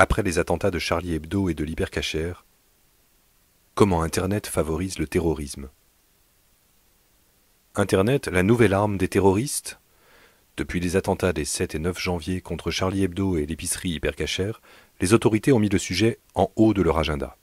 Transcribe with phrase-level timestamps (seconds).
[0.00, 2.32] après les attentats de Charlie Hebdo et de l'hypercacher,
[3.74, 5.68] comment Internet favorise le terrorisme?
[7.74, 9.78] Internet, la nouvelle arme des terroristes?
[10.56, 14.52] Depuis les attentats des 7 et 9 janvier contre Charlie Hebdo et l'épicerie hypercacher,
[15.02, 17.36] les autorités ont mis le sujet en haut de leur agenda.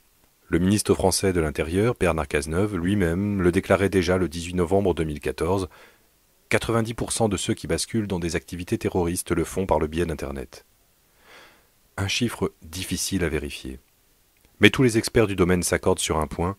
[0.48, 5.68] Le ministre français de l'Intérieur, Bernard Cazeneuve, lui-même le déclarait déjà le 18 novembre 2014
[6.50, 10.64] 90% de ceux qui basculent dans des activités terroristes le font par le biais d'Internet.
[12.00, 13.80] Un chiffre difficile à vérifier.
[14.60, 16.56] Mais tous les experts du domaine s'accordent sur un point.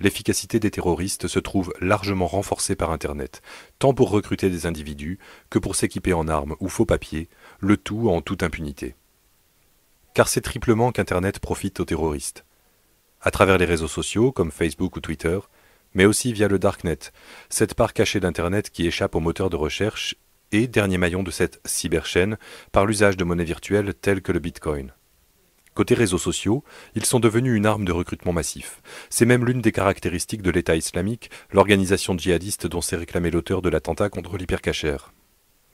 [0.00, 3.42] L'efficacité des terroristes se trouve largement renforcée par Internet,
[3.78, 7.28] tant pour recruter des individus que pour s'équiper en armes ou faux papiers,
[7.60, 8.96] le tout en toute impunité.
[10.14, 12.44] Car c'est triplement qu'Internet profite aux terroristes.
[13.20, 15.38] À travers les réseaux sociaux comme Facebook ou Twitter,
[15.94, 17.12] mais aussi via le Darknet,
[17.50, 20.16] cette part cachée d'Internet qui échappe aux moteurs de recherche
[20.52, 22.36] et dernier maillon de cette cyberchaîne
[22.72, 24.92] par l'usage de monnaies virtuelles telles que le Bitcoin.
[25.74, 28.80] Côté réseaux sociaux, ils sont devenus une arme de recrutement massif.
[29.10, 33.68] C'est même l'une des caractéristiques de l'État islamique, l'organisation djihadiste dont s'est réclamé l'auteur de
[33.68, 35.12] l'attentat contre l'hypercachère.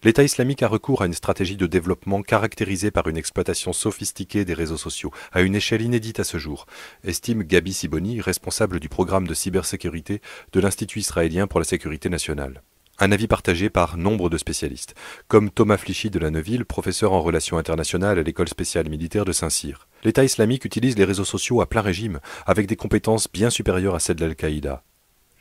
[0.02, 4.54] L'État islamique a recours à une stratégie de développement caractérisée par une exploitation sophistiquée des
[4.54, 6.66] réseaux sociaux, à une échelle inédite à ce jour,
[7.04, 10.20] estime Gabi Siboni, responsable du programme de cybersécurité
[10.52, 12.62] de l'Institut israélien pour la sécurité nationale.
[12.98, 14.94] Un avis partagé par nombre de spécialistes,
[15.26, 19.32] comme Thomas Flichy de la Neuville, professeur en relations internationales à l'école spéciale militaire de
[19.32, 19.88] Saint-Cyr.
[20.04, 24.00] L'État islamique utilise les réseaux sociaux à plein régime, avec des compétences bien supérieures à
[24.00, 24.84] celles de l'Al-Qaïda.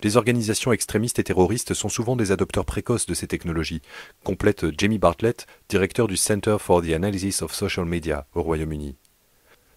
[0.03, 3.83] Les organisations extrémistes et terroristes sont souvent des adopteurs précoces de ces technologies,
[4.23, 8.95] complète Jamie Bartlett, directeur du Center for the Analysis of Social Media au Royaume-Uni.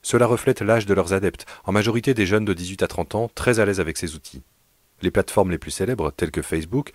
[0.00, 3.30] Cela reflète l'âge de leurs adeptes, en majorité des jeunes de 18 à 30 ans,
[3.34, 4.42] très à l'aise avec ces outils.
[5.02, 6.92] Les plateformes les plus célèbres, telles que Facebook,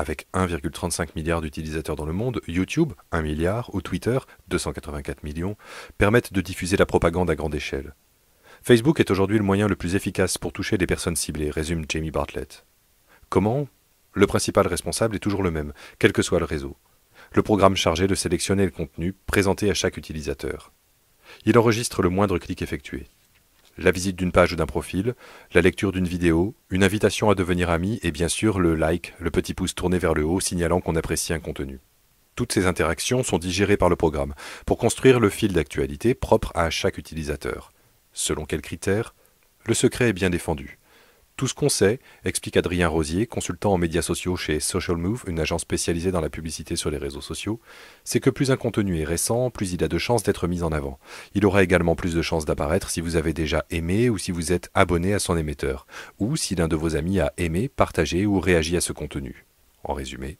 [0.00, 5.56] avec 1,35 milliard d'utilisateurs dans le monde, YouTube, 1 milliard, ou Twitter, 284 millions,
[5.98, 7.94] permettent de diffuser la propagande à grande échelle.
[8.62, 12.10] Facebook est aujourd'hui le moyen le plus efficace pour toucher des personnes ciblées, résume Jamie
[12.10, 12.64] Bartlett.
[13.28, 13.68] Comment?
[14.12, 16.76] Le principal responsable est toujours le même, quel que soit le réseau.
[17.32, 20.72] Le programme chargé de sélectionner le contenu présenté à chaque utilisateur.
[21.44, 23.06] Il enregistre le moindre clic effectué.
[23.78, 25.14] La visite d'une page ou d'un profil,
[25.52, 29.30] la lecture d'une vidéo, une invitation à devenir ami et bien sûr le like, le
[29.30, 31.80] petit pouce tourné vers le haut signalant qu'on apprécie un contenu.
[32.34, 34.34] Toutes ces interactions sont digérées par le programme
[34.66, 37.70] pour construire le fil d'actualité propre à chaque utilisateur.
[38.12, 39.14] Selon quels critères?
[39.66, 40.79] Le secret est bien défendu.
[41.40, 45.40] Tout ce qu'on sait, explique Adrien Rosier, consultant en médias sociaux chez Social Move, une
[45.40, 47.60] agence spécialisée dans la publicité sur les réseaux sociaux,
[48.04, 50.70] c'est que plus un contenu est récent, plus il a de chances d'être mis en
[50.70, 50.98] avant.
[51.34, 54.52] Il aura également plus de chances d'apparaître si vous avez déjà aimé ou si vous
[54.52, 55.86] êtes abonné à son émetteur,
[56.18, 59.46] ou si l'un de vos amis a aimé, partagé ou réagi à ce contenu.
[59.82, 60.36] En résumé,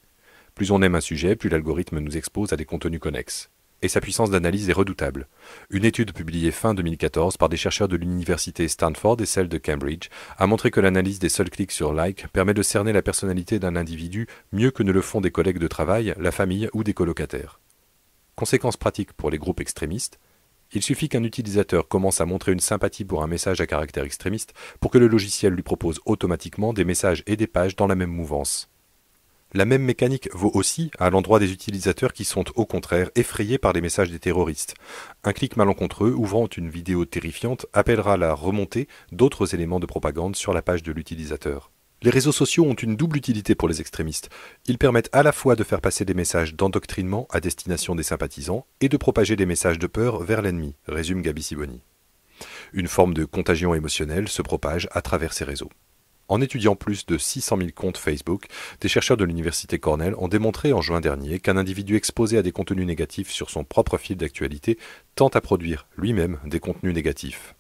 [0.55, 3.49] plus on aime un sujet, plus l'algorithme nous expose à des contenus connexes
[3.83, 5.29] et sa puissance d'analyse est redoutable.
[5.71, 10.09] Une étude publiée fin 2014 par des chercheurs de l'université Stanford et celle de Cambridge
[10.39, 13.77] a montré que l'analyse des seuls clics sur like permet de cerner la personnalité d'un
[13.77, 17.61] individu mieux que ne le font des collègues de travail, la famille ou des colocataires.
[18.37, 20.19] Conséquence pratique pour les groupes extrémistes,
[20.73, 24.55] il suffit qu'un utilisateur commence à montrer une sympathie pour un message à caractère extrémiste
[24.79, 28.13] pour que le logiciel lui propose automatiquement des messages et des pages dans la même
[28.13, 28.70] mouvance.
[29.53, 33.73] La même mécanique vaut aussi à l'endroit des utilisateurs qui sont au contraire effrayés par
[33.73, 34.75] les messages des terroristes.
[35.25, 40.53] Un clic malencontreux ouvrant une vidéo terrifiante appellera la remontée d'autres éléments de propagande sur
[40.53, 41.73] la page de l'utilisateur.
[42.03, 44.31] Les réseaux sociaux ont une double utilité pour les extrémistes.
[44.67, 48.67] Ils permettent à la fois de faire passer des messages d'endoctrinement à destination des sympathisants
[48.81, 51.83] et de propager des messages de peur vers l'ennemi, résume Gabi Siboni.
[52.73, 55.71] Une forme de contagion émotionnelle se propage à travers ces réseaux.
[56.31, 58.47] En étudiant plus de 600 000 comptes Facebook,
[58.81, 62.53] des chercheurs de l'université Cornell ont démontré en juin dernier qu'un individu exposé à des
[62.53, 64.79] contenus négatifs sur son propre fil d'actualité
[65.17, 67.57] tente à produire lui-même des contenus négatifs.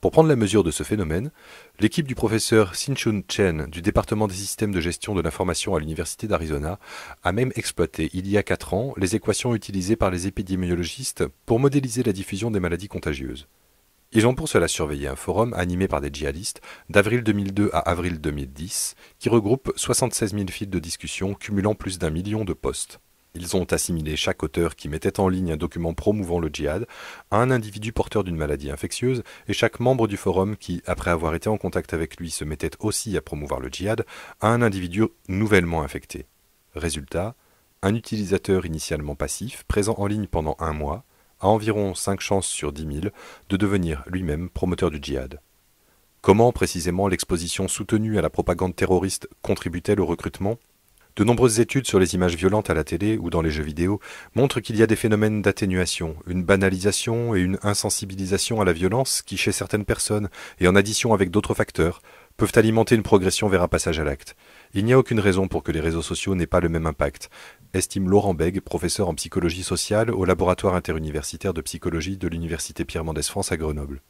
[0.00, 1.32] Pour prendre la mesure de ce phénomène,
[1.80, 6.26] l'équipe du professeur Sinchun Chen du département des systèmes de gestion de l'information à l'université
[6.26, 6.78] d'Arizona
[7.22, 11.60] a même exploité il y a 4 ans les équations utilisées par les épidémiologistes pour
[11.60, 13.48] modéliser la diffusion des maladies contagieuses.
[14.14, 16.60] Ils ont pour cela surveillé un forum animé par des djihadistes
[16.90, 22.10] d'avril 2002 à avril 2010 qui regroupe 76 000 fils de discussion cumulant plus d'un
[22.10, 23.00] million de posts.
[23.34, 26.86] Ils ont assimilé chaque auteur qui mettait en ligne un document promouvant le djihad
[27.30, 31.34] à un individu porteur d'une maladie infectieuse et chaque membre du forum qui, après avoir
[31.34, 34.04] été en contact avec lui, se mettait aussi à promouvoir le djihad
[34.42, 36.26] à un individu nouvellement infecté.
[36.74, 37.34] Résultat,
[37.80, 41.06] un utilisateur initialement passif, présent en ligne pendant un mois,
[41.42, 43.06] a environ 5 chances sur 10 000
[43.50, 45.40] de devenir lui-même promoteur du djihad.
[46.22, 50.56] Comment précisément l'exposition soutenue à la propagande terroriste contribue-t-elle au recrutement?
[51.14, 54.00] De nombreuses études sur les images violentes à la télé ou dans les jeux vidéo
[54.34, 59.20] montrent qu'il y a des phénomènes d'atténuation, une banalisation et une insensibilisation à la violence
[59.20, 62.00] qui, chez certaines personnes, et en addition avec d'autres facteurs,
[62.38, 64.36] peuvent alimenter une progression vers un passage à l'acte.
[64.72, 67.28] Il n'y a aucune raison pour que les réseaux sociaux n'aient pas le même impact,
[67.74, 73.04] estime Laurent Bègue, professeur en psychologie sociale au laboratoire interuniversitaire de psychologie de l'Université Pierre
[73.04, 74.00] Mendès France à Grenoble.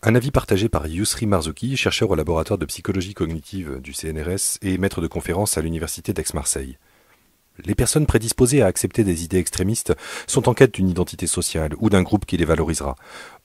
[0.00, 4.78] Un avis partagé par Yousri Marzouki, chercheur au laboratoire de psychologie cognitive du CNRS et
[4.78, 6.78] maître de conférence à l'Université d'Aix-Marseille.
[7.64, 9.92] Les personnes prédisposées à accepter des idées extrémistes
[10.28, 12.94] sont en quête d'une identité sociale ou d'un groupe qui les valorisera.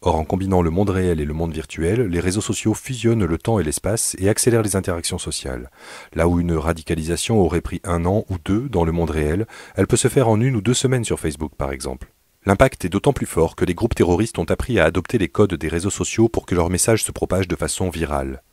[0.01, 3.38] Or, en combinant le monde réel et le monde virtuel, les réseaux sociaux fusionnent le
[3.39, 5.71] temps et l'espace et accélèrent les interactions sociales.
[6.13, 9.88] Là où une radicalisation aurait pris un an ou deux dans le monde réel, elle
[9.88, 12.13] peut se faire en une ou deux semaines sur Facebook, par exemple.
[12.45, 15.53] L'impact est d'autant plus fort que les groupes terroristes ont appris à adopter les codes
[15.53, 18.43] des réseaux sociaux pour que leurs messages se propagent de façon virale.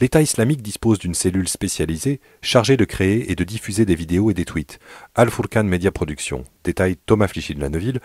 [0.00, 4.34] L'État islamique dispose d'une cellule spécialisée chargée de créer et de diffuser des vidéos et
[4.34, 4.80] des tweets.
[5.14, 8.00] Al-Furqan Media Production, détaille Thomas Flichy de la Neuville,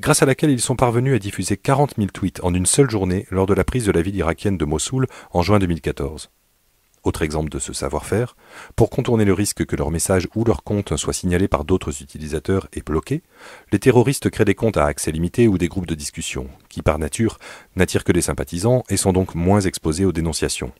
[0.00, 3.26] grâce à laquelle ils sont parvenus à diffuser 40 000 tweets en une seule journée
[3.30, 6.30] lors de la prise de la ville irakienne de Mossoul en juin 2014.
[7.06, 8.34] Autre exemple de ce savoir-faire,
[8.74, 12.66] pour contourner le risque que leur message ou leur compte soit signalé par d'autres utilisateurs
[12.72, 13.22] et bloqué,
[13.70, 16.98] les terroristes créent des comptes à accès limité ou des groupes de discussion, qui par
[16.98, 17.38] nature
[17.76, 20.72] n'attirent que des sympathisants et sont donc moins exposés aux dénonciations.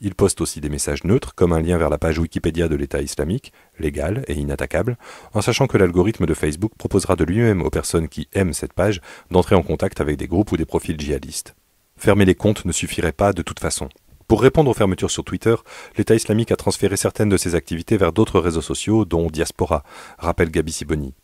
[0.00, 3.00] Il poste aussi des messages neutres, comme un lien vers la page Wikipédia de l'État
[3.00, 4.98] islamique, légal et inattaquable,
[5.34, 9.00] en sachant que l'algorithme de Facebook proposera de lui-même aux personnes qui aiment cette page
[9.30, 11.54] d'entrer en contact avec des groupes ou des profils djihadistes.
[11.96, 13.88] Fermer les comptes ne suffirait pas de toute façon.
[14.30, 15.56] Pour répondre aux fermetures sur Twitter,
[15.98, 19.82] l'État islamique a transféré certaines de ses activités vers d'autres réseaux sociaux, dont Diaspora,
[20.18, 21.14] rappelle Gabi Siboni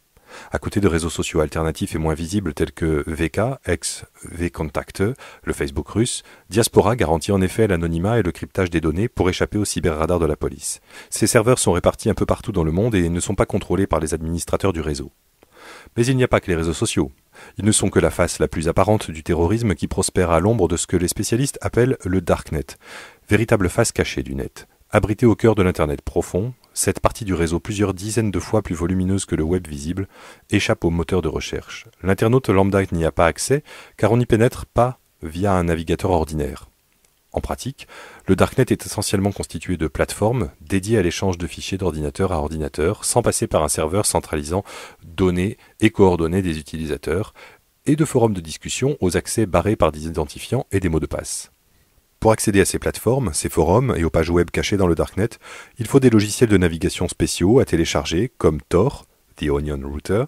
[0.50, 5.04] à côté de réseaux sociaux alternatifs et moins visibles tels que VK, ex-VKontakte,
[5.44, 9.56] le Facebook russe, Diaspora garantit en effet l'anonymat et le cryptage des données pour échapper
[9.56, 10.80] aux cyberradars de la police.
[11.08, 13.86] Ces serveurs sont répartis un peu partout dans le monde et ne sont pas contrôlés
[13.86, 15.12] par les administrateurs du réseau.
[15.96, 17.12] Mais il n'y a pas que les réseaux sociaux.
[17.58, 20.68] Ils ne sont que la face la plus apparente du terrorisme qui prospère à l'ombre
[20.68, 22.66] de ce que les spécialistes appellent le darknet,
[23.28, 24.66] véritable face cachée du net.
[24.90, 28.74] Abritée au cœur de l'Internet profond, cette partie du réseau plusieurs dizaines de fois plus
[28.74, 30.06] volumineuse que le web visible
[30.50, 31.86] échappe au moteur de recherche.
[32.02, 33.64] L'internaute lambda n'y a pas accès
[33.96, 36.68] car on n'y pénètre pas via un navigateur ordinaire.
[37.32, 37.88] En pratique,
[38.26, 43.04] le Darknet est essentiellement constitué de plateformes dédiées à l'échange de fichiers d'ordinateur à ordinateur
[43.04, 44.64] sans passer par un serveur centralisant
[45.04, 47.34] données et coordonnées des utilisateurs
[47.86, 51.06] et de forums de discussion aux accès barrés par des identifiants et des mots de
[51.06, 51.52] passe.
[52.18, 55.28] Pour accéder à ces plateformes, ces forums et aux pages web cachées dans le Darknet,
[55.78, 59.06] il faut des logiciels de navigation spéciaux à télécharger, comme Tor,
[59.36, 60.24] The Onion Router.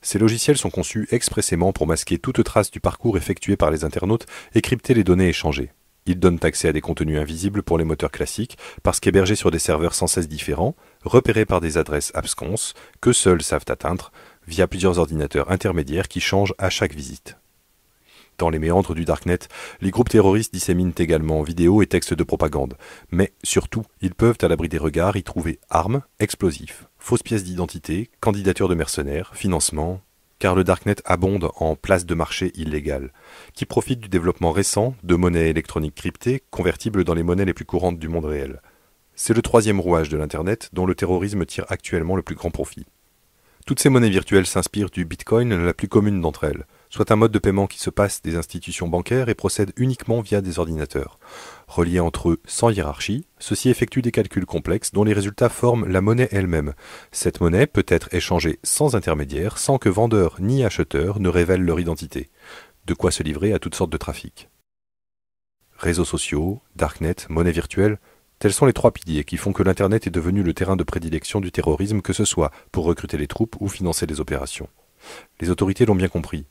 [0.00, 4.26] Ces logiciels sont conçus expressément pour masquer toute trace du parcours effectué par les internautes
[4.54, 5.72] et crypter les données échangées.
[6.06, 9.58] Ils donnent accès à des contenus invisibles pour les moteurs classiques, parce qu'hébergés sur des
[9.58, 14.12] serveurs sans cesse différents, repérés par des adresses absconses, que seuls savent atteindre,
[14.46, 17.36] via plusieurs ordinateurs intermédiaires qui changent à chaque visite.
[18.36, 19.38] Dans les méandres du Darknet,
[19.80, 22.76] les groupes terroristes disséminent également vidéos et textes de propagande.
[23.10, 28.10] Mais surtout, ils peuvent, à l'abri des regards, y trouver armes, explosifs, fausses pièces d'identité,
[28.20, 30.00] candidatures de mercenaires, financement,
[30.38, 33.12] car le Darknet abonde en places de marché illégales,
[33.54, 37.64] qui profitent du développement récent de monnaies électroniques cryptées convertibles dans les monnaies les plus
[37.64, 38.60] courantes du monde réel.
[39.14, 42.86] C'est le troisième rouage de l'Internet dont le terrorisme tire actuellement le plus grand profit.
[43.66, 47.32] Toutes ces monnaies virtuelles s'inspirent du Bitcoin, la plus commune d'entre elles soit un mode
[47.32, 51.18] de paiement qui se passe des institutions bancaires et procède uniquement via des ordinateurs.
[51.66, 56.00] Reliés entre eux sans hiérarchie, ceux-ci effectuent des calculs complexes dont les résultats forment la
[56.00, 56.72] monnaie elle-même.
[57.10, 61.80] Cette monnaie peut être échangée sans intermédiaire, sans que vendeur ni acheteur ne révèlent leur
[61.80, 62.30] identité.
[62.86, 64.48] De quoi se livrer à toutes sortes de trafics.
[65.76, 67.98] Réseaux sociaux, darknet, monnaie virtuelle,
[68.38, 71.40] Tels sont les trois piliers qui font que l'Internet est devenu le terrain de prédilection
[71.40, 74.68] du terrorisme, que ce soit pour recruter les troupes ou financer les opérations.
[75.40, 76.46] Les autorités l'ont bien compris.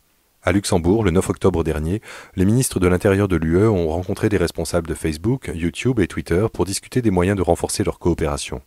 [0.46, 2.02] À Luxembourg, le 9 octobre dernier,
[2.36, 6.48] les ministres de l'Intérieur de l'UE ont rencontré des responsables de Facebook, YouTube et Twitter
[6.52, 8.62] pour discuter des moyens de renforcer leur coopération.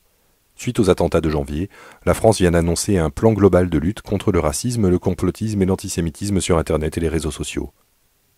[0.55, 1.69] Suite aux attentats de janvier,
[2.07, 5.67] la France vient d'annoncer un plan global de lutte contre le racisme, le complotisme et
[5.67, 7.73] l'antisémitisme sur Internet et les réseaux sociaux.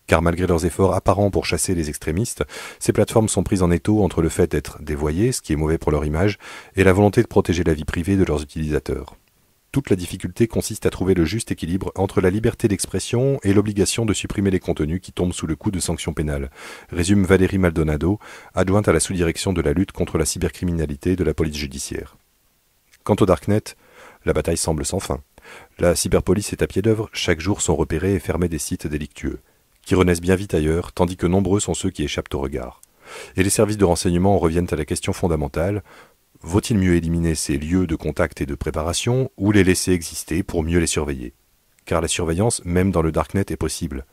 [0.05, 2.43] Car malgré leurs efforts apparents pour chasser les extrémistes,
[2.79, 5.77] ces plateformes sont prises en étau entre le fait d'être dévoyées, ce qui est mauvais
[5.77, 6.39] pour leur image,
[6.75, 9.15] et la volonté de protéger la vie privée de leurs utilisateurs.
[9.71, 14.03] Toute la difficulté consiste à trouver le juste équilibre entre la liberté d'expression et l'obligation
[14.03, 16.49] de supprimer les contenus qui tombent sous le coup de sanctions pénales,
[16.91, 18.17] résume Valérie Maldonado,
[18.55, 22.17] adjointe à la sous-direction de la lutte contre la cybercriminalité de la police judiciaire.
[23.03, 23.75] Quant au Darknet,
[24.25, 25.21] la bataille semble sans fin.
[25.77, 29.39] La cyberpolice est à pied d'œuvre, chaque jour sont repérés et fermés des sites délictueux,
[29.83, 32.81] qui renaissent bien vite ailleurs, tandis que nombreux sont ceux qui échappent au regard.
[33.35, 35.83] Et les services de renseignement reviennent à la question fondamentale
[36.41, 40.63] Vaut-il mieux éliminer ces lieux de contact et de préparation ou les laisser exister pour
[40.63, 41.33] mieux les surveiller?
[41.85, 44.05] Car la surveillance, même dans le darknet, est possible.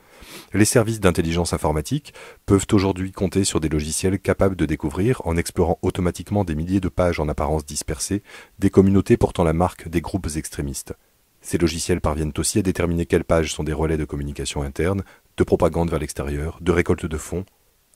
[0.53, 2.15] Les services d'intelligence informatique
[2.45, 6.89] peuvent aujourd'hui compter sur des logiciels capables de découvrir, en explorant automatiquement des milliers de
[6.89, 8.23] pages en apparence dispersées,
[8.59, 10.95] des communautés portant la marque des groupes extrémistes.
[11.43, 15.05] Ces logiciels parviennent aussi à déterminer quelles pages sont des relais de communication interne,
[15.37, 17.45] de propagande vers l'extérieur, de récolte de fonds.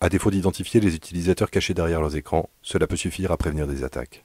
[0.03, 3.85] À défaut d'identifier les utilisateurs cachés derrière leurs écrans, cela peut suffire à prévenir des
[3.85, 4.25] attaques.